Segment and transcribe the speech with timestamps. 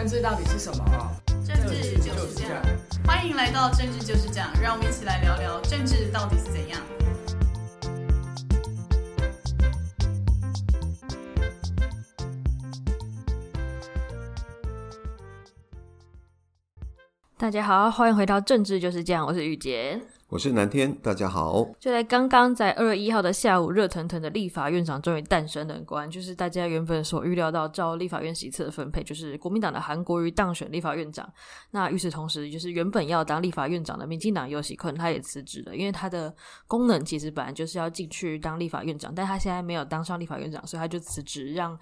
[0.00, 0.82] 政治到底是什么？
[1.46, 2.62] 政治就是这样。
[3.06, 6.80] 欢迎来到政治就是这样，让我们一起来聊聊政治到底是怎样。
[17.40, 19.98] 大家好，欢迎回到政治就是这样，我是玉洁。
[20.28, 21.66] 我是南天，大家好。
[21.80, 25.80] 就在刚刚，在二月一号的下午，热腾腾的立法院长终于诞生了。
[25.86, 31.26] 果然，就是大家原本所预料到，照立法院席次的分配，就是国民党的韩国瑜当选立法院长。
[31.70, 36.34] 那与此同时，就是原本要当立法院长的民进党游锡堃，他也辞职了，因为他的
[36.66, 41.78] 功能其实本来就是要进去当立法院长，但他现在没有当上立法院长，所以他就辞职，让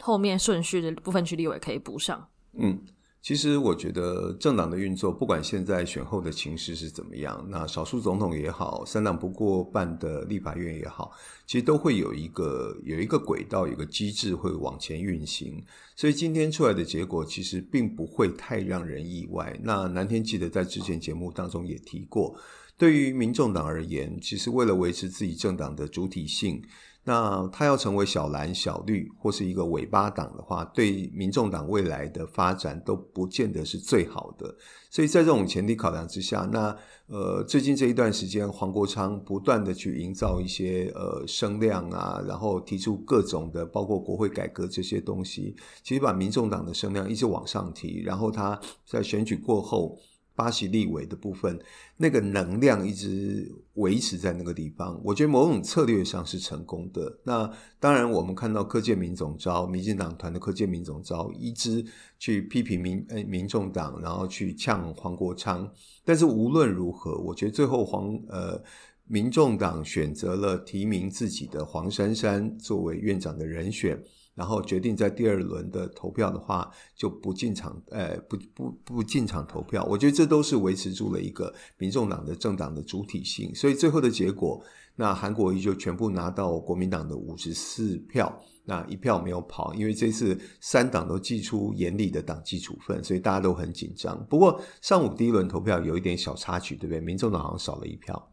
[0.00, 2.26] 后面顺序的部分区立委可以补上。
[2.58, 2.80] 嗯。
[3.26, 11.10] 其实我觉得政党的运作，不管现在选后的情势是怎么样，那少数总统也好，三党不过半的立法院也好，
[11.44, 15.60] 其实都会有一个有一个轨道，有一个机制会往前运行。
[15.96, 19.58] 所以今天出来的结果，其实并不会太让人意外。
[19.60, 22.32] 那南天记得在之前节目当中也提过，
[22.78, 26.62] 对于民众党而言，其实为了维持自己政党的主体性。
[27.08, 34.52] 那他要成为小蓝、小绿或是一个尾巴党的话，对民众党未来的发展都不见得是最好的。
[34.90, 45.54] 所以在这种前提考量之下，那呃，最近这一段时间，黄国昌不断的去营造一些呃声量啊，然后提出各种的，包括国会改革这些东西，
[45.84, 49.96] 其实把民众党的声量一直往上提，然后他在选举过后。
[50.36, 51.58] 巴西立委的部分，
[51.96, 57.18] 那个能量一直维持在那个地方，我觉得某种策略上是成功的。
[57.24, 57.50] 那
[57.80, 61.84] 当然，我们看到柯建铭总召，民进党团的柯建铭总召一直
[62.18, 65.68] 去批评民诶民众党，然后去呛黄国昌。
[66.04, 68.62] 但是无论如何，我觉得最后黄呃
[69.06, 73.98] 民众党选择了提名自己的黄珊珊作为院长的人选。
[74.36, 79.82] 然后决定在第二轮的投票的话，就不进场，呃，不不不进场投票。
[79.84, 83.52] 我觉得这都是维持住了一个民众党的政党的主体性。
[83.54, 84.62] 所以最后的结果，
[84.94, 88.30] 那韩国瑜就全部拿到国民党的五十四票，
[88.66, 89.72] 那一票没有跑。
[89.72, 94.22] 因为这次三党都祭出严厉的党纪处分，所以大家都很紧张。
[94.28, 97.00] 不过上午第一轮投票有一点小插曲，对不对？
[97.00, 98.30] 民众党好像少了一票。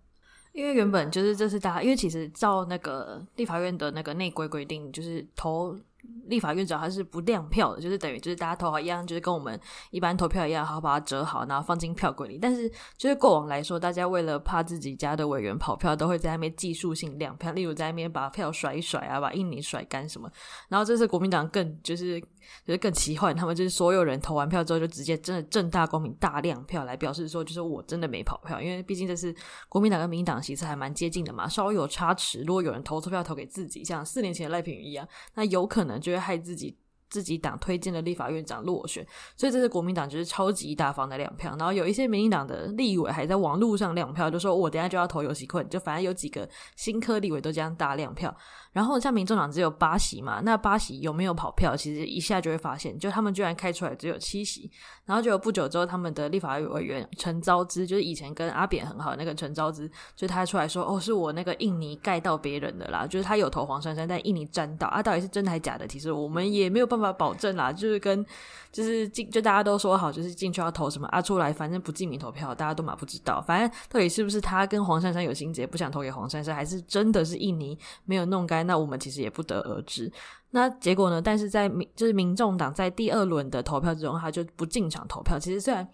[0.51, 5.79] 因为原本就是这是大家，因为其实照那个立法院的那个内规规定，就是投。
[6.25, 9.59] 立法院长他是不亮票的，就是等于就是大家投好一样，就是跟我们
[9.91, 12.37] 一般投票一样，好把它折好，然后放进票柜里。
[12.37, 20.31] 但是就是过往来说，大家为了怕自己家的委员跑票，都会在那边技术性亮票，例如在那边把票甩一甩啊，把印泥甩干什么。
[20.69, 22.23] 然后这次国民党更就是
[22.65, 29.35] 就是更奇幻，他们就是所有人投完票之后，就直接真的正大光明大量票来表示说，就是我真的没跑票，因为毕竟这是
[29.69, 36.77] 国民党跟民进党席次还蛮接近的嘛，稍微有差池，如果有人投错票投给自己，像四年前赖品妤一样，那有可能就会害自己。
[37.09, 39.05] 自己党推荐的立法院长落选，
[39.37, 41.55] 所以这是国民党就是超级大方的亮票。
[41.59, 48.35] 然后有一些民进党的立委还在网络上亮票，就说我等下就要投游戏困，就反正有几个新科立委都这样大亮票。
[48.73, 51.75] 然后像民众党只有八席嘛，那八席有没有跑票？
[51.75, 54.69] 其实一下就会发现，就他们居然开出来只有七席。
[55.05, 65.85] 然后就不久之后，他们的立法委员陈昭之，就是以前跟阿扁很好的那个陈昭之，就他出来说：“哦，是我那个印尼盖到别人的啦， 就是他有投黄珊珊，但印尼占到啊，到底是真的还是假的？
[65.85, 67.71] 其实我们也没有办法保证啦。
[67.71, 68.25] 就是跟
[68.73, 73.39] 就是进，就大家都说好，就是进去要投什么啊，出来反正不记名投票，大家都嘛不知道。
[73.39, 80.11] 反正到底是不是他跟黄珊珊有心结，不想投给黄珊珊，还是真的是印尼没有弄干？”那我们其实也不得而知。
[80.49, 81.21] 那结果呢？
[81.21, 85.37] 但是在民就是民众党在第二轮的投票之中，他就不进场投票。
[85.37, 85.87] 其实虽然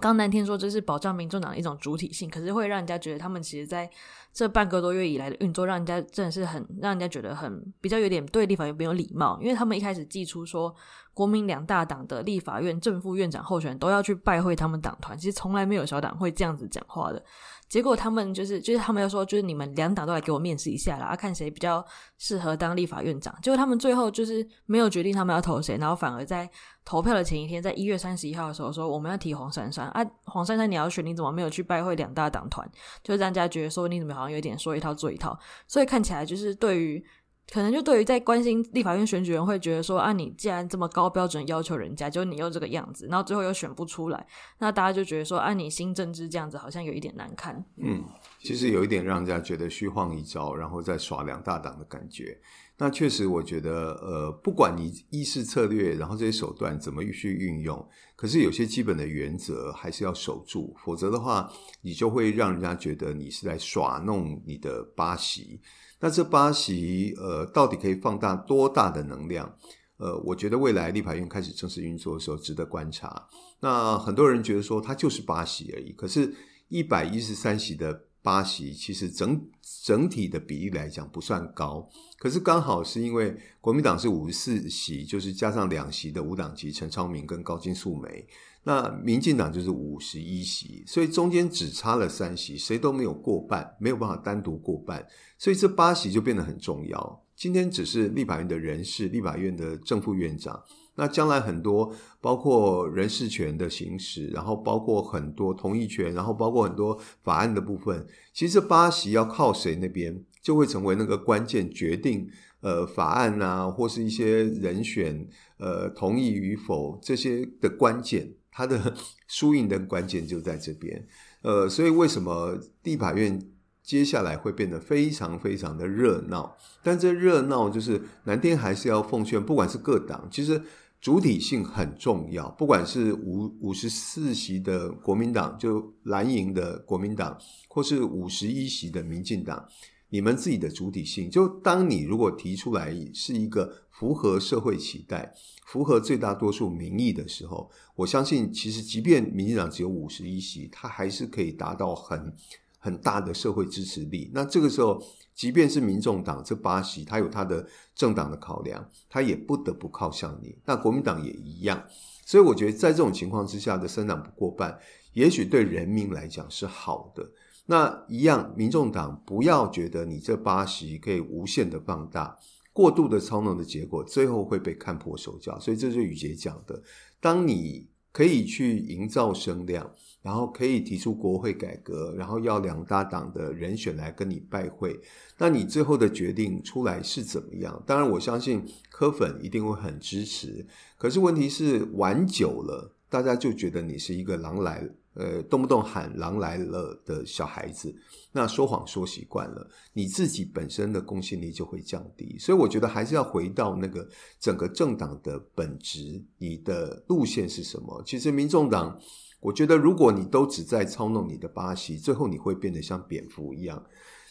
[0.00, 3.88] 刚南听说这是保障民众党的一种主体性，可是会让人家觉得他们其实在
[4.32, 9.38] 这半个多月以来的运作，让人家真的是很让人家觉得很比较有点对立法院没有礼貌。
[9.40, 10.74] 因为他们一开始寄出说，
[11.14, 17.22] 国民两大党的立法院正副院长候选人都要去拜会他们党团，其实从来没有小党会这样子讲话的。
[17.68, 21.82] 结果他们就是，就是他们又说，就是你们两党都来给我面试一下啦，看谁比较
[22.18, 23.34] 适合当立法院长。
[23.42, 26.48] 结果他们最后就是没有决定他们要投谁，然后反而在
[26.84, 32.70] 投票的前一天，在一月三十一号的时候说我们要提黄珊珊啊，黄珊珊你要选，你怎么没有去拜会两大党团？
[33.02, 37.02] 就让人家觉得说你怎么好像有点说一套做一套，所以看起来就是对于。
[37.52, 44.26] 可能就对于在关心立法院选举人会觉得说啊，你既然这么高标准要求人家，就你又这个样子，然后最后又选不出来，
[44.58, 47.62] 那大家就觉得说啊，你新政治这样子好像有一点难看。
[47.76, 48.02] 嗯，
[48.40, 52.40] 其实有一点让人家觉得虚晃一招，然后再耍两大档的感觉。
[52.78, 61.52] 那确实，我觉得呃，不管你议事策略，然后这些手段怎么去运用，可是有些基本的原则还是要守住，否则的话，
[61.82, 65.60] 你就会让人家觉得你是在耍弄你的八席。
[66.02, 69.56] 那这八席，呃，到底可以放大多大的能量？
[69.98, 73.28] 呃，我觉得未来立法院开始正式运作的时候，值得观察。
[73.60, 75.92] 那很多人觉得说，它就是八席而已。
[75.92, 76.34] 可是，
[76.66, 79.48] 一百一十三席的八席，其实整
[79.84, 81.88] 整体的比例来讲不算高。
[82.18, 88.26] 可是刚好是因为国民党是五十四席，就是加上两席的无党籍陈昌明跟高金素梅。
[88.64, 95.04] 那民进党就是五十一席，所以中间只差了三席，谁都没有过半，没有办法单独过半，
[95.36, 97.24] 所以这八席就变得很重要。
[97.34, 100.62] 今天只是立法院的人事，立法院的正副院长，
[100.94, 112.28] 那将来很多包括人事权的行使，然后包括很多同意权，然后包括很多法案的部分，其实这八席要靠谁那边，就会成为那个关键决定，
[112.60, 115.26] 呃，法案啊，或是一些人选，
[115.56, 118.34] 呃，同意与否这些的关键。
[118.52, 118.94] 它的
[119.26, 121.04] 输赢的关键就在这边，
[121.40, 123.40] 呃，所以为什么地法院
[123.82, 126.56] 接下来会变得非常非常的热闹？
[126.82, 130.62] 但这热闹就是南天还是要奉劝，不管是各党，其实
[131.00, 132.48] 主体性很重要。
[132.50, 139.66] 不管是五五十四席的国民党，就蓝营的国民党，或是五十一席的民进党，
[140.12, 145.32] 你们自己的主体性，就当你如果提出来是一个符合社会期待，
[145.64, 152.30] 符合最大多数民意的时候，我相信，其实即便民进党只有五十一席，他还是可以达到很
[152.78, 154.30] 很大的社会支持力。
[154.34, 155.02] 那这个时候，
[155.34, 160.54] 即便是民众党这八席，他有他的政党的考量，他也不得不靠向你。
[160.66, 161.82] 那国民党也一样。
[162.26, 164.78] 所以，我觉得在这种情况之下的三党不过半，
[165.14, 167.26] 也许对人民来讲是好的。
[167.72, 172.36] 那一样，民众党不要觉得你这八席可以无限的放大。
[172.70, 175.58] 过度的操弄的结果，最后会被看破手脚。
[175.58, 176.82] 所以这是宇杰讲的：
[177.18, 179.90] 当你可以去营造声量，
[180.20, 185.00] 然后可以提出国会改革，然后要两大党的人选来跟你拜会，
[185.38, 187.82] 那你最后的决定出来是怎么样？
[187.86, 190.66] 当然，我相信柯粉一定会很支持。
[190.98, 194.90] 可是问题是玩久了，大家就觉得你是一个狼来了。
[195.14, 197.94] 呃，动不动喊“狼来了”的小孩子，
[198.32, 202.38] 那说谎说习惯了，你自己本身的公信力就会降低。
[202.38, 204.08] 所以，我觉得还是要回到那个
[204.40, 208.02] 整个政党的本质，你的路线是什么？
[208.06, 208.98] 其实，民众党，
[209.38, 213.84] 我觉得如果你都只在操弄你的巴西，最后你会变得像蝙蝠一样。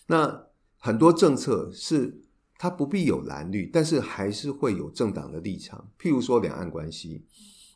[0.08, 0.48] 那
[0.78, 2.20] 很多政策是
[2.58, 5.88] 它不必有蓝绿，但是还是会有政党的立场。
[6.00, 7.24] 譬如说两岸关系，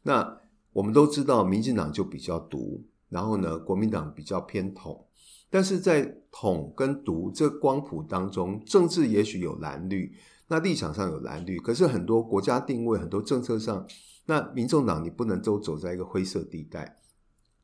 [0.02, 0.40] 那
[0.74, 2.84] 我们都知道，民进党就比较独。
[3.16, 5.08] 然后呢，国民党比较偏统，
[5.50, 6.04] 但是在
[6.34, 10.14] 统跟独这光谱当中，政治也许有蓝绿，
[10.50, 13.88] 那立场上有蓝绿，可是很多国家定位、很多政策上，
[14.26, 16.98] 那民众党你不能都走在一个灰色地带。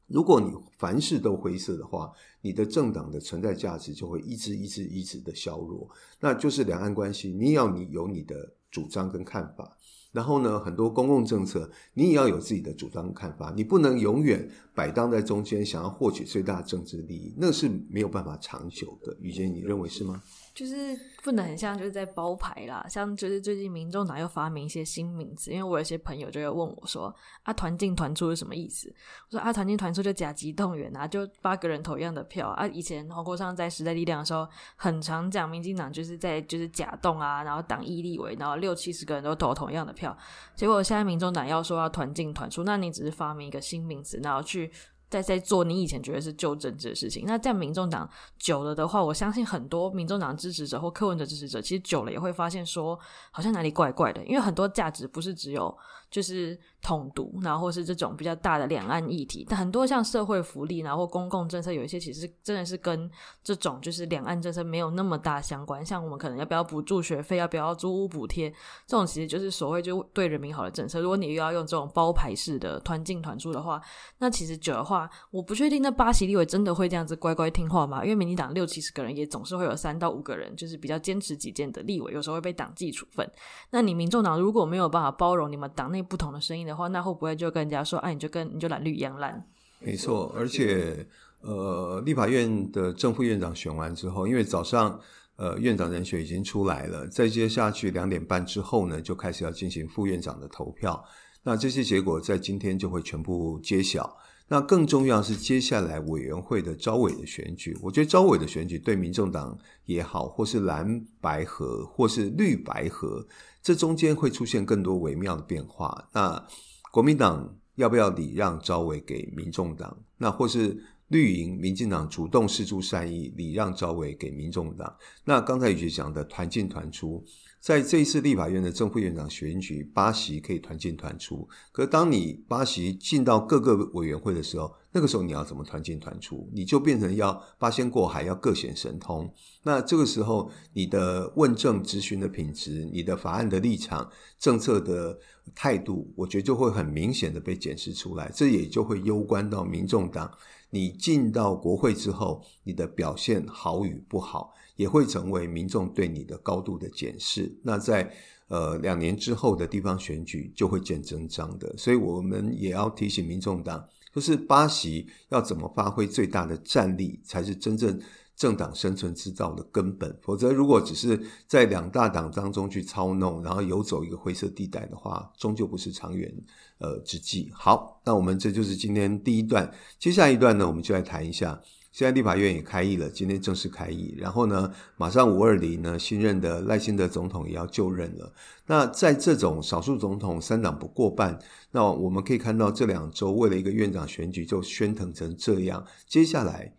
[0.08, 2.10] 如果你凡事都灰色的话，
[2.40, 5.86] 你的政党的存在价值就会一直一直一直的削弱。
[6.22, 9.78] 那就是两岸关系，你要你有你的主张跟看法。
[10.12, 19.16] 然后呢，很多公共政策，你也要有自己的主张看法，你不能永远摆荡在中间，想要获取最大政治利益，那是没有办法长久的。
[19.22, 20.22] 宇杰，你认为是吗？
[20.54, 28.94] 就是不能很像就是在包牌啦，像就是最近民众党又发明一些新名词，因为我有些朋友就会问我说：“啊，团进团出是什么意思？”
[29.32, 40.16] 我说：“啊，团进团出就甲级动员啊，就八个人投一样的票啊。”以前黄国昌在时代力量的时候，很常讲民进党就是在就是假动啊，然后党意立委，然后六七十个人都投同样的票。
[40.56, 44.72] 结果现在民众党要说要团进团出，那你只是发明一个新名词，然后去。
[45.12, 52.98] 在在做你以前觉得是旧政治的事情，那在民众党久了的话，我相信很多民众党支持者或柯文哲支持者，其实久了也会发现说，
[53.30, 55.78] 好像哪里怪怪的，因为很多价值不是只有。
[56.12, 63.10] 就是统独，然后或是这种比较大的两岸议题，但很多像社会福利，然后公共政策，有一些其实真的是跟
[63.42, 65.84] 这种就是两岸政策没有那么大相关。
[65.86, 68.50] 像我们可能要不要补助学费，要不要租屋补贴，
[68.86, 71.00] 这种其实就是所谓就对人民好的政策。
[71.00, 73.82] 如果你又要用这种包牌式的团进团出的话，
[74.18, 78.04] 那其实久的话，我不确定那八席立委真的会这样子乖乖听话吗？
[78.04, 83.26] 因为民进党六七十个人，也总是会有三到五个人就是比较坚持己见的立委，有时候会被党纪处分。
[83.70, 89.46] 那你民众党如果没有办法包容你们党内，不同的声音的话，那会不会就跟人家说，啊，你就跟你就蓝绿一样烂？
[89.80, 91.06] 没错，而且
[91.42, 95.00] 呃，立法院的正副院长选完之后，因为早上
[95.38, 101.04] 呃，院长人选已经出来了，再接下去两点半之后呢，就开始要进行副院长的投票。
[101.44, 104.18] 那这些结果在今天就会全部揭晓。
[104.48, 107.76] 那更重要是接下来委员会的招委的选举。
[107.82, 113.26] 我觉得招委的选举对民众党也好，或是蓝白合，或是绿白合，
[113.62, 116.10] 这中间会出现更多微妙的变化。
[116.14, 116.48] 那
[116.92, 119.98] 国民党要不要礼让招委给民众党？
[120.18, 120.84] 那或是？
[121.12, 124.96] 绿营民进党主动示出善意，礼让招委给民众党。
[125.26, 127.22] 那刚才宇杰讲的团进团出，
[127.62, 131.48] 在这一次立法院的正副院长选举，八席可以团进团出。
[131.72, 136.50] 可当你八席进到各个委员会的时候，那个时候你要怎么团进团出？
[136.52, 139.32] 你就变成要八仙过海，要各显神通。
[139.62, 145.20] 那这个时候，你的问政质询的品质，你的法案的立场、政策的
[145.54, 148.32] 态度，我觉得就会很明显的被检视出来。
[148.34, 150.32] 这也就会攸关到民众党。
[150.74, 157.52] 你进到国会之后，你的表现好与不好，也会成为民众对你的高度的检视。
[157.64, 158.12] 那在
[158.48, 161.76] 呃两年之后的地方选举就会见真章的。
[161.78, 168.00] 所以我们也要提醒民众党，就是巴西要怎么发挥最大的战力，才是真正。
[168.34, 176.34] 政党生存之道的根本，否则如果只是在两大党当中去操弄，然后游走一个灰色地带的话，终究不是长远
[176.80, 177.52] 呃之计。
[177.54, 181.62] 好，那我们这就是今天第一段，接下一段呢，我们就来谈一下，
[181.92, 188.34] 现在立法院也开议了，今天正式开议，然后呢，马上五二零呢，新任的赖清德总统也要就任了。
[188.66, 191.38] 那在这种少数总统三党不过半，
[191.72, 196.74] 那我们可以看到这两周为了一个院长选举就喧腾成这样，接下来。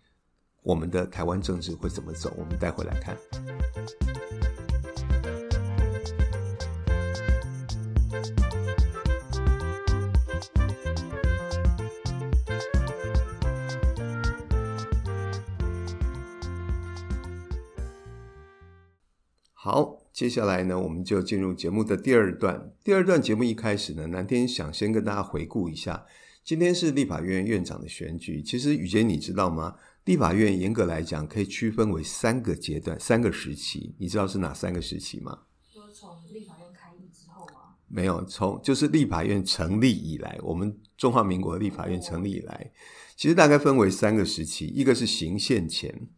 [0.64, 2.32] 我们的台湾政治会怎么走？
[2.38, 3.18] 我们带回来看。
[19.64, 22.72] 好，接下来呢，我们就进入节目的第二段。
[22.82, 26.04] 第二段节目一开始呢，南天想先跟大家回顾一下，
[26.42, 28.42] 今天是立法院院长的选举。
[28.42, 29.76] 其实宇杰，你知道吗？
[30.04, 35.42] 立法院严格来讲可以区分为三个阶段、三个时期，你知道是哪三个时期吗？
[35.72, 37.76] 就是从立法院开议之后吗？
[37.86, 42.72] 没有，从就是立法院成立以来，我们中华民国立法院成立以来，
[43.16, 46.08] 其实大概分为三个时期，一个是行宪前，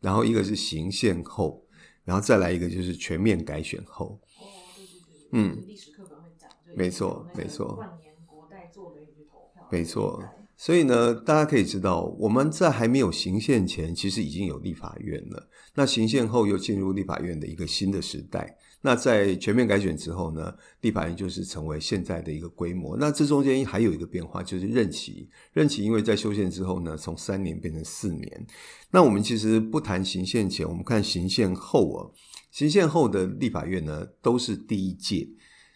[0.00, 1.61] 然后一个是行宪后，
[2.04, 4.20] 然后再来一个就是全面改选后。
[4.38, 4.44] 哦，
[4.76, 10.22] 对对对，嗯，历史课本会讲，没错，没错，万年国代做的一句投票，没错。
[10.56, 15.48] 所以呢，大家可以知道，我们在还没有行宪前，其实已经有立法院了。
[15.74, 18.56] 那行宪后又进入立法院的一个新的时代。
[18.84, 22.96] 那在全面改选之后呢，立法院就是成为现在的一个规模。
[22.96, 25.28] 那这中间还有一个变化，就是任期。
[25.52, 28.46] 任期因为在修宪之后呢，从三年变成四年。
[28.90, 32.10] 那我们其实不谈行宪前，我们看行宪后啊，
[32.50, 35.28] 行宪后的立法院呢，都是第一届。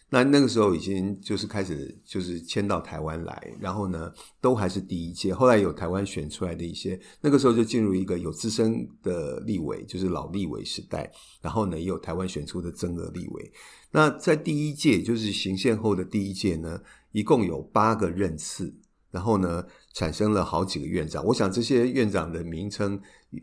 [0.09, 5.35] 那那个时候已经就是开始就是迁到台湾来，然后呢，都还是第一届。
[5.35, 11.11] 后来有台湾选出来的一些，那个时候就进入一个有资深的立委，就是老立委时代。
[11.41, 13.53] 然后呢，也有台湾选出的增额立委。
[13.91, 18.73] 那在第一届，就是行宪后的第一届呢，一共有八个任次，
[19.11, 21.25] 然后呢，产生了好几个院长。
[21.27, 23.01] 我想这些院长的名称，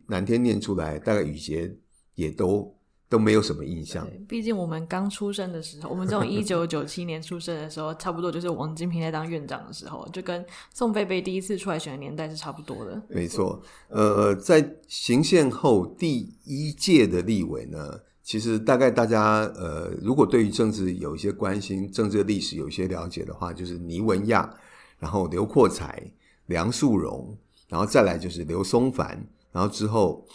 [0.08, 1.76] 南天念出来，大概宇杰
[2.16, 2.74] 也都。
[3.14, 4.10] 都没有什么印象。
[4.28, 10.44] 毕竟我们刚出生的时候，我们这种 一九九七年出生的时候，差不多就是王金平在当院长的时候，就跟
[10.74, 13.00] 宋贝贝第一次出来选的年代是差不多的。
[13.08, 24.52] 没错，呃，在行宪后第一届的立委呢，其实大概大家呃，如果对于政治有一些关心，政治历史有一些了解的话，就是倪文亚，
[24.98, 26.02] 然后刘阔才、
[26.48, 27.38] 梁树荣，
[27.70, 30.26] 然后再来就是刘松凡，然后之后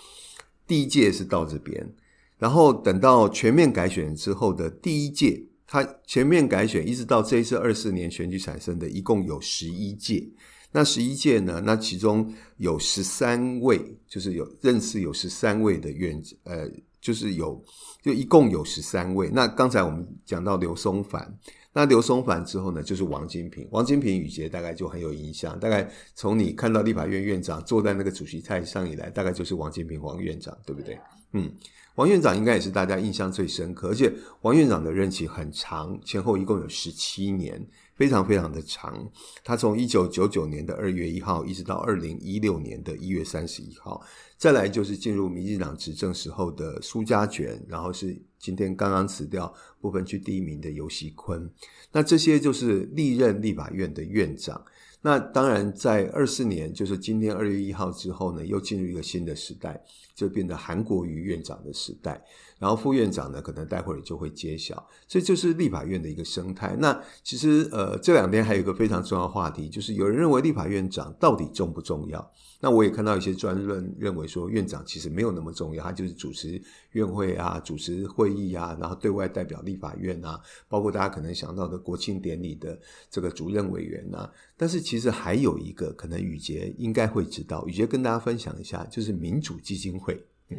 [0.65, 1.93] 第一届是到这边。
[2.39, 10.27] 然后等到全面改选之后的第一届，它全面改选一直到这一次二四年选举产生的，一共有十一届。
[10.71, 11.63] 那十一届呢？
[11.65, 17.65] 那其中有十三位，就是有认识有十三位的院长，呃，就是有
[18.03, 19.31] 就一共有十三位。
[19.33, 21.39] 那刚才我们讲到刘松藩，
[21.73, 23.67] 那刘松藩之后呢，就是王金平。
[23.71, 30.99] 王金平宇杰大概就很有印象，大概从你看到立法院院长坐在那个主席台上以来，大概就是王金平王院长，对不对？
[31.33, 31.51] 嗯。
[31.99, 34.13] 王院长应该也是大家印象最深刻，而且
[34.43, 37.61] 王院长的任期很长，前后一共有十七年，
[37.97, 39.05] 非常非常的长。
[39.43, 44.01] 他从一九九九年的二月一号一直到二零一六年的一月三十一号，
[44.37, 51.51] 再来就是进入民进党执政时候的苏家全，然后是今天刚刚辞掉不分区第一名的游熙坤。
[51.91, 54.65] 那这些就是历任立法院的院长。
[55.01, 59.81] 那当然，在二四年，就是今天二月一号之后呢，又进入一个新的时代，
[60.15, 62.21] 就变得韩国瑜院长的时代。
[62.59, 64.85] 然后副院长呢，可能待会儿就会揭晓。
[65.07, 66.77] 这就是立法院的一个生态。
[66.81, 72.33] 那其实呃，这两天还有一个非常重要的话题，就是有人认为立法院长到底重不重要？
[72.61, 76.61] 那我也看到一些专论认为说，院长其实没有那么重要，他就是主持
[76.93, 82.79] 院会啊，主持会议啊，然后对外代表立法院啊，包括大家可能想到的国庆典礼的
[83.11, 84.33] 这个主任委员啊。
[84.57, 90.21] 但是其实还有一个，可能宇杰应该会知道，宇杰跟大家分享一下，就是民主基金会。
[90.49, 90.57] 嗯。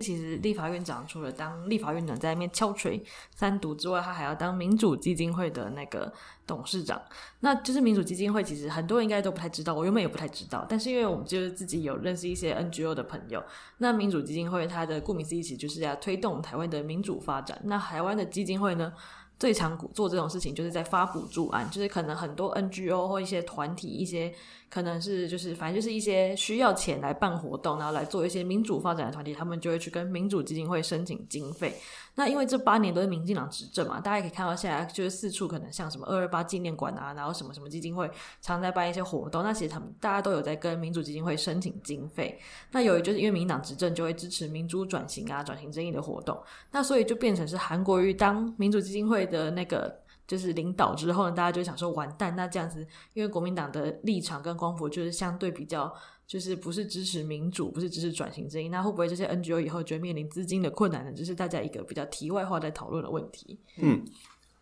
[0.00, 3.02] 其实立法院长除了当立法院长在那边敲锤
[3.34, 6.12] 三读之外，他还要当民主基金会的那个
[6.46, 7.00] 董事长。
[7.40, 10.66] 那就是民主基金会，其实很多人应该都不太知道，我原本也不太知道。
[10.68, 13.42] 但是因为我们就是自己有认识一些 NGO 的朋友，
[13.78, 17.60] 那民主基金会它的顾名思义，其实就是要推动台湾的民主发展。
[17.64, 18.92] 那台湾的基金会呢，
[19.38, 24.34] 最常做这种事情，就是在发补助案，就是可能很多 NGO 或一些团体一些。
[24.70, 31.74] 可能是就是反正就是一些需要钱来办活动，然后来做一些民主发展的团体，他们就会去跟民主基金会申请经费。
[32.18, 38.10] 那因为这八年都是民进党执政嘛，大家可以看到现在就是四处可能像什么二二八纪念馆啊，然后什么什么基金会
[38.42, 39.44] 常在办一些活动。
[39.44, 42.36] 那其实他们大家都有在跟民主基金会申请经费。
[42.72, 46.36] 那由于就是因为民党执政，就会支持民主转型啊、转型正义的活动。
[46.72, 50.00] 那所以就变成是韩国瑜当民主基金会的那个。
[50.28, 55.90] 就是领导之后呢，大家就想说完蛋，那这样子，因为国民党的立场跟光谱就是相对比较，
[56.28, 61.10] 就是不是支持民主，不是支持转型正义，那会不会这些 NGO 以后就面临资金的困难呢？
[61.10, 63.58] 就是大家一个比较题外话在讨论的问题。
[63.78, 64.04] 嗯，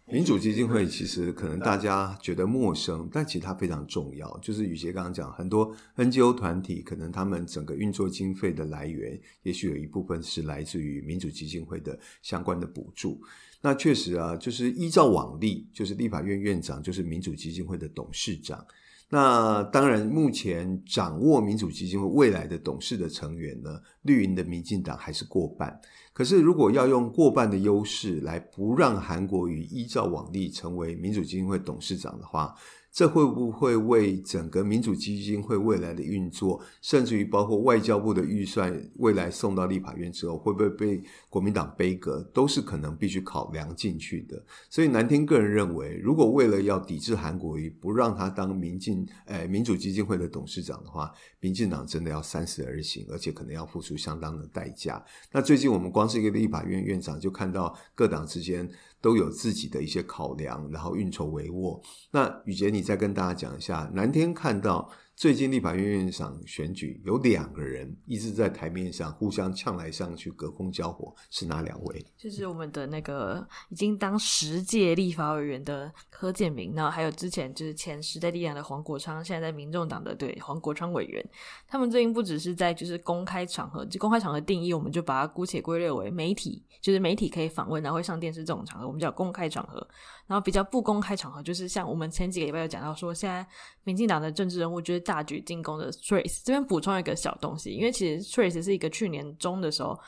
[0.04, 4.38] 民主基金会其实可能大家觉得陌生，但其实它非常重要。
[4.38, 13.20] 就是宇杰刚刚讲，很多 NGO 团体可能他们整个运作经费的来源，也许有一部分是来自于民主基金会的相关的补助。
[13.60, 18.64] 那确实啊，就是依照往例，就是立法院院长就是民主基金会的董事长。
[19.08, 25.80] 那当然，目前掌握民主基金会未来的董事的成员呢，绿营的民进党还是过半。
[26.12, 32.52] 可是，如果要用过半的优势来不让韩国瑜依照往例成为民主基金会董事长的话，
[32.96, 44.42] 这会不会为整个民主基金会未来的运作，甚至于包括外交部的预算，未来送到立法院之后，会不会被国民党杯葛，都是可能必须考量进去的。
[44.70, 55.04] 所以南天个人认为，如果为了要抵制韩国瑜，不让他当民进，诶，民主基金会的董事长的话，民进党真的要三思而行，而且可能要付出相当的代价。
[55.30, 58.66] 那最近我们光是一个立法院院长，就看到各党之间。
[59.06, 61.80] 都有自己的一些考量，然后运筹帷幄。
[62.10, 64.90] 那雨杰，你再跟大家讲一下，南天看到。
[65.16, 72.04] 最近立法院院长选举有两个人一直在台面上互相呛来呛去，隔空交火，是哪两位？
[72.18, 81.26] 就是我们的那个已经当十届立法委员的柯建铭，那还有之前就是前时代力量的黄国昌，现在在民众党的对黄国昌委员，
[81.66, 89.88] 他们最近不只是在就是公开场合，就公开场合定义，我们就把它姑且归类为媒体，就是媒体可以访问，然后会上电视这种场合，我们叫公开场合。
[90.26, 93.46] 然后比较不公开场合，就是像我们前几个礼拜有讲到说，现在
[93.84, 96.42] 民进党的政治人物就是大举进攻的 Trace。
[96.44, 99.98] 这边补充一个小东西，因为其实 Trace 是一个去年中的时候。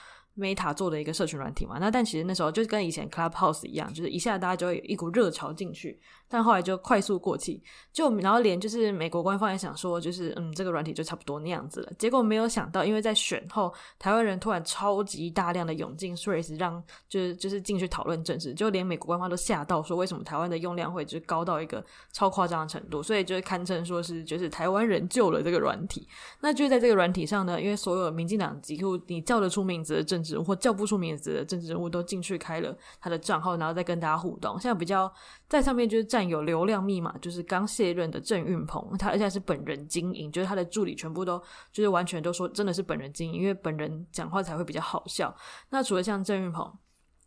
[0.41, 7.63] Meta 做的一个社群软体嘛，那但其实那时候就跟以前 Clubhouse 一样，就是一下大家就会有一股热潮进去，但后来就快速过气，
[7.93, 11.93] 就然后连就是美国官方也想说，就是嗯这个软体就差不多那样子了。
[11.99, 26.09] 结果没有想到，因为在选后，台湾人突然超级大量的涌进 Threads，让就是就是进去讨论政治，就连美国官方都吓到说，为什么台湾的用量会就高到一个超夸张的程度，所以就是堪称说是就是台湾人救了这个软体。
[26.41, 30.39] 那就在这个软体上呢，因为所有民进党几乎你叫得出名字的政治。
[30.39, 34.59] 或叫不出名字的政治人物都进去开了他的账号，然后再跟大家互动。
[34.59, 35.13] 现在比较
[35.49, 45.35] 在上面就是占有流量密码，就是刚卸任的郑运鹏，他而且是本人经营，就是他的助理全部都就是完全都说真的是本人经营，因为本人讲话才会比较好笑。
[45.71, 46.73] 那除了像郑运鹏。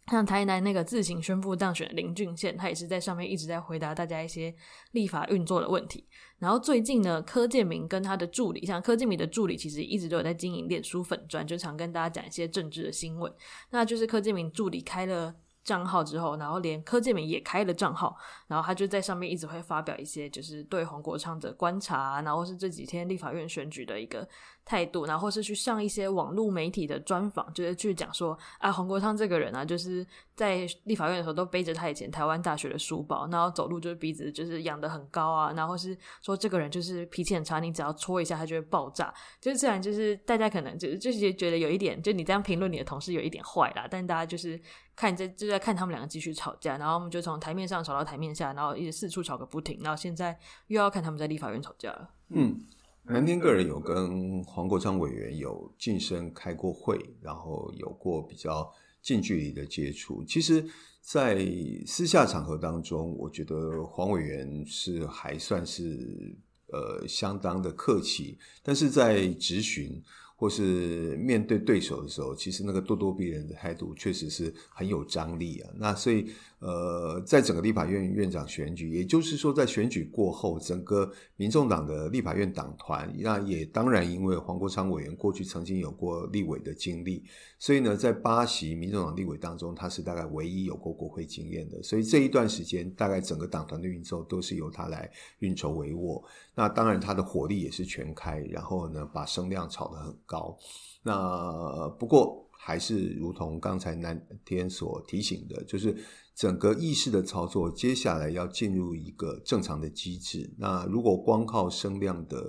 [0.07, 4.53] 像台南那个自行宣布当选的林俊宪，他也是在上面一直在回答大家一些
[4.91, 6.05] 立法运作的问题。
[6.37, 13.31] 然后最近呢，柯建铭跟他的助理，像柯建铭的助理，其实一直都有在经营脸书粉专，就常跟大家讲一些政治的新闻。
[13.69, 24.27] 那就是柯建铭助理开了账号之后，然后连柯建铭也开了账号，然后他就在上面一直会发表一些，就是对黄国昌的观察，然后是这几天立法院选举的一个
[24.65, 39.13] 态度，然后是去上一些网络媒体的专访，就是去讲说啊，黄国昌这个人啊，就是在立法院的时候都背着他以前台湾大学的书包，然后走路就是鼻子就是仰得很高啊，然后是说这个人就是脾气很差，你只要戳一下他就会爆炸。
[39.39, 44.59] 就是这样，就是大家可能就就是觉得有一点，就你这样评论你的同事有一点坏啦，但大家就是
[44.95, 52.09] 看这就在看他们两个继续吵架，然后我们就从台面上吵到台面下，然后一直四处吵个不停，然后现在又要看他们在立法院吵架了。
[52.29, 52.59] 嗯。
[53.03, 60.23] 南天个人有跟黄国昌委员有近身开过会，然后有过比较近距离的接触。
[60.23, 60.63] 其实，
[61.01, 61.43] 在
[61.87, 69.99] 私下场合当中，我觉得黄委员是还算是呃相当的客气，但是在质询。
[70.41, 75.69] 或是面对对手的时候，其实那个咄咄逼人的态度确实是很有张力啊。
[75.77, 87.23] 那所以，呃，在整个立法院院长选举，也就是说，在选举过后，整个民众党的立法院党团，那也当然因为黄国昌委员过去曾经有过立委的经历，
[87.59, 91.83] 所以呢，在八席民众党立委当中，他是大概唯一有过国会经验的。
[91.83, 96.19] 所以这一段时间，大概整个党团的运作都是由他来运筹帷幄。
[96.55, 100.11] 那当然，他的火力也是全开，然后呢，把声量炒得很。
[100.31, 100.57] 高
[101.03, 104.15] 那不过还是如同刚才南
[104.45, 105.95] 天所提醒的，就是
[106.35, 110.49] 整个意识的操作，接下来要进入一个正常的机制。
[110.57, 112.39] 那如果光靠声量的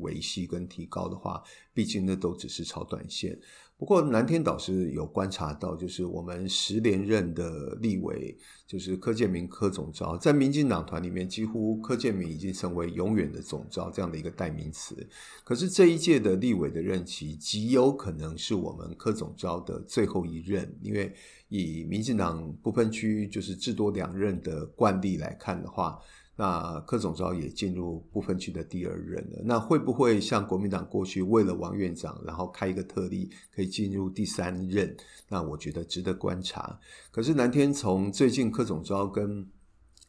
[0.00, 1.42] 维系跟提高的话，
[1.74, 3.38] 毕竟那都只是超短线。
[3.78, 8.36] 不过南天导师有观察到，就是我们十连任的立委，
[8.66, 15.08] 就是柯建铭柯总召，在民进党团里面，几乎柯建铭已经成为永远的总召这样的一个代名词。
[15.44, 21.14] 可是这一届的立委的任期，极有可能是我们柯总召的最后一任，因为
[21.48, 25.96] 以民进党不分区就是至多两任的惯例来看的话。
[26.40, 34.96] 那柯总召也进入不分区的第二任了，那会不会像国民党过去为了王院长，然后开一个特例，可以进入第三任？
[35.28, 36.78] 那我觉得值得观察。
[37.10, 39.44] 可是南天从最近柯总召跟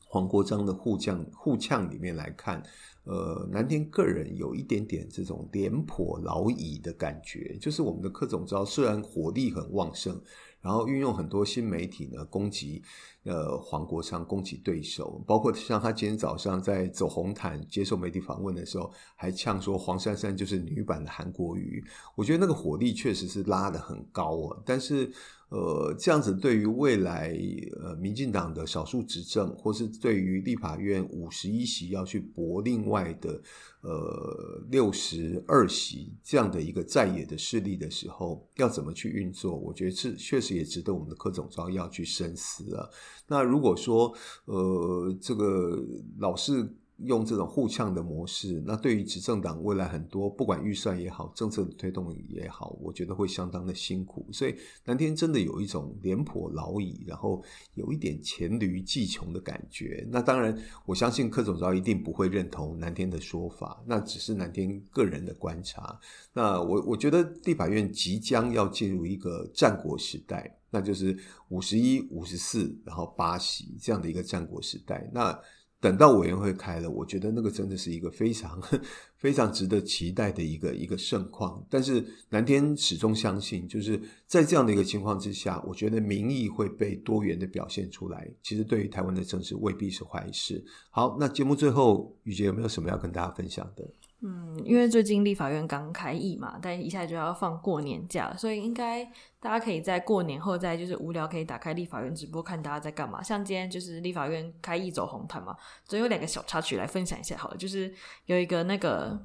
[0.07, 2.61] 黄国章的互呛互呛里面来看，
[3.05, 10.21] 呃，南天个人有一点点这种廉颇老矣的感觉，就是我们的柯总召虽然火力很旺盛。
[10.61, 12.83] 然后运用很多新媒体呢攻击，
[13.23, 21.83] 呃，黄国昌攻击对手，包括像他今天早上在走红毯接受媒体访问的时候，还呛说黄珊珊就是女版的韩国瑜。
[22.15, 25.11] 我觉得那个火力确实是拉得很高啊，但是。
[25.49, 27.35] 呃，这样子对于未来
[27.81, 33.41] 呃民进党的少数执政，或是对于立法院五十一席要去搏另外的
[33.81, 39.55] 呃六十二席这样的一个在野的势力的时候，要怎么去运作？
[39.55, 42.87] 我觉得是确实也值得我们的柯总召要去深思啊。
[43.27, 44.13] 那如果说
[44.45, 45.83] 呃这个
[46.19, 46.71] 老是。
[47.01, 54.27] 用这种互呛的模式，那对于执政党未来很多不管预算也好，政策的推动也好，我觉得会相当的辛苦。
[54.31, 57.43] 所以南天真的有一种廉颇老矣，然后
[57.75, 60.05] 有一点黔驴技穷的感觉。
[60.11, 65.99] 那当然，我相信柯总召一定不会认同南天的说法，那只是南天个人的观察。
[66.33, 71.17] 那我我觉得地法院即将要进入一个战国时代，那就是
[71.49, 75.09] 五十一、五十四，然后八席这样的一个战国时代。
[75.13, 75.39] 那
[75.81, 78.61] 等到委员会开了，我觉得那个真的是一个非常
[79.15, 81.65] 非常值得期待的一个一个盛况。
[81.69, 88.29] 但是蓝天始终相信，就是在这样的一个情况之下，我觉得民意会被多元的表现出来。
[88.43, 90.63] 其实对于台湾的政治未必是坏事。
[90.89, 93.89] 好，那节目最后，宇杰有没有什么要跟大家分享的？
[94.21, 99.05] 嗯，因为最近立法院刚开议嘛，但一下就要放过年假，所以应该
[99.39, 103.23] 大家可以在过年后再就是无聊可以打开立法院直播看大家在干嘛。
[103.23, 105.55] 像今天就是立法院开议走红毯嘛，
[105.85, 107.93] 总有两个小插曲来分享一下好了，就是
[108.25, 109.19] 有一个那个。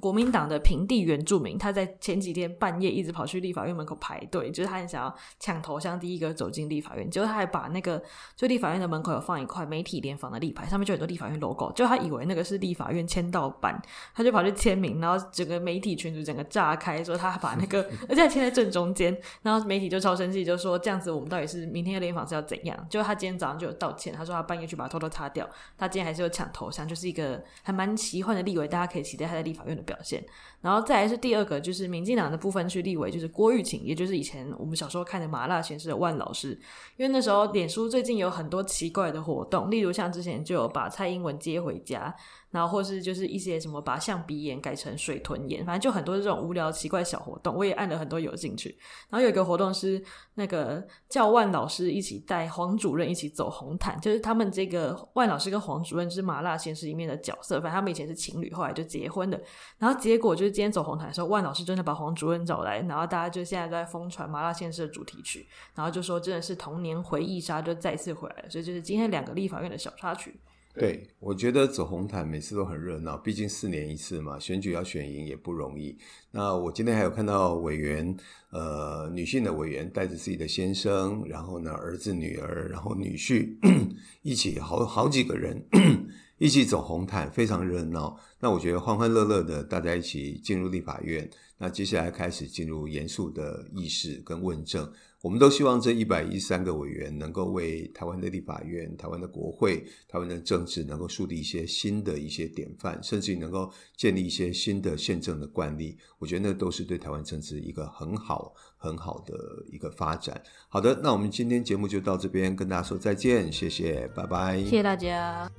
[0.00, 7.10] 国民党的平地原住民，他在前几天半夜一直跑去立法院门口排队，就是他很想要抢头香，第一个走进立法院。
[7.10, 8.02] 结果他还把那个，
[8.36, 13.80] 就立法院的门口有放一块媒体联访的立牌，上面就很多立法院 logo，就他以为那个是立法院签到版，
[14.14, 22.86] 他就跑去签名，然后整个媒体群组整个炸开，说他把那个， 而且还签在正中间，然后媒体就超生气，就说这样子我们到底是明天的联访是要怎样？
[22.88, 30.22] 就他今天早上就有道歉，他说他半夜去把它偷偷擦掉，他今天还是有抢头香，就是一个还蛮奇幻的立委，大家可以期待他在立法院的表现，
[30.60, 36.50] 然后再来是第二个，就是民进党的部分去立委，就是郭玉琴，也就是以前我们小时候看的《麻辣先生》万老师。
[36.98, 42.14] 因为那时候脸书最近有很多奇怪的活动，例如像之前就有把蔡英文接回家，
[42.50, 48.76] 然后或是就是一些什么把象鼻炎改成水豚炎，反正就很多这种无聊奇怪小活动，我也按了很多有兴趣。
[49.10, 50.02] 然后有一个活动是
[50.34, 59.38] 那个叫万老师一起带黄主任一起走红毯，就是他们这个万老师跟黄主任是麻辣鲜师里面的角色，反正他们以前是情侣，后来就结婚的。
[59.76, 68.48] 然后结果就是今天走红毯的时候，万老师真的把黄主任找来，然后大家就现在都在疯传麻辣鲜师的主题曲，然后就说真的是童年回忆杀，就再次回来了。
[68.48, 70.40] 所以就是今天两个立法院的小插曲。
[70.74, 75.98] 对，我觉得走红毯每次都很热闹，毕竟四年一次嘛，选举要选赢也不容易。
[76.30, 78.16] 那我今天还有看到委员，
[78.50, 83.56] 呃，女性的委员带着自己的先生，然后呢，儿子、女儿，然后女婿
[84.22, 85.66] 一起好好几个人
[86.38, 88.16] 一起走红毯，非常热闹。
[88.38, 91.28] 那我觉得欢欢乐乐的，大家一起进入立法院。
[91.60, 94.88] 那接下来开始进入严肃的议事跟问政。
[95.20, 105.98] 我们都希望这一百一十三个委员能够为台湾的立法院、台湾的国会、台湾的政治能够树立一些新的一些典范，甚至于能够建立一些新的宪政的惯例。
[106.18, 109.34] 我觉得那都是对台湾政治一个很好、很好的
[109.72, 110.40] 一个发展。
[110.68, 115.50] 好的，那我们今天节目就到这边，跟大家说再见，谢谢，拜拜，谢谢大家。